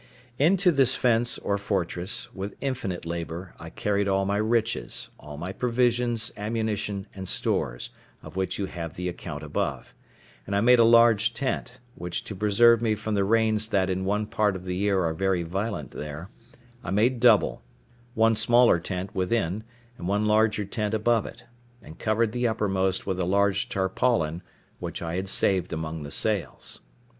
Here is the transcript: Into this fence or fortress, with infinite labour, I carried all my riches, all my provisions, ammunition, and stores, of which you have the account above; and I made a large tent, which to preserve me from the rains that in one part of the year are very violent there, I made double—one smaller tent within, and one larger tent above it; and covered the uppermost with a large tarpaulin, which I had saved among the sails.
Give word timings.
Into 0.39 0.71
this 0.71 0.95
fence 0.95 1.37
or 1.37 1.59
fortress, 1.59 2.33
with 2.33 2.55
infinite 2.59 3.05
labour, 3.05 3.53
I 3.59 3.69
carried 3.69 4.07
all 4.07 4.25
my 4.25 4.37
riches, 4.37 5.11
all 5.19 5.37
my 5.37 5.51
provisions, 5.53 6.31
ammunition, 6.35 7.05
and 7.13 7.27
stores, 7.29 7.91
of 8.23 8.35
which 8.35 8.57
you 8.57 8.65
have 8.65 8.95
the 8.95 9.07
account 9.07 9.43
above; 9.43 9.93
and 10.47 10.55
I 10.55 10.59
made 10.61 10.79
a 10.79 10.83
large 10.83 11.35
tent, 11.35 11.77
which 11.93 12.23
to 12.23 12.35
preserve 12.35 12.81
me 12.81 12.95
from 12.95 13.13
the 13.13 13.23
rains 13.23 13.67
that 13.67 13.91
in 13.91 14.03
one 14.03 14.25
part 14.25 14.55
of 14.55 14.65
the 14.65 14.75
year 14.75 15.03
are 15.03 15.13
very 15.13 15.43
violent 15.43 15.91
there, 15.91 16.31
I 16.83 16.89
made 16.89 17.19
double—one 17.19 18.33
smaller 18.33 18.79
tent 18.79 19.13
within, 19.13 19.63
and 19.99 20.07
one 20.07 20.25
larger 20.25 20.65
tent 20.65 20.95
above 20.95 21.27
it; 21.27 21.43
and 21.79 21.99
covered 21.99 22.31
the 22.31 22.47
uppermost 22.47 23.05
with 23.05 23.19
a 23.19 23.25
large 23.25 23.69
tarpaulin, 23.69 24.41
which 24.79 25.03
I 25.03 25.13
had 25.17 25.29
saved 25.29 25.71
among 25.71 26.01
the 26.01 26.09
sails. 26.09 26.81